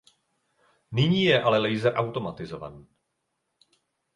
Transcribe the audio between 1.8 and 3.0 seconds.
automatizovaný.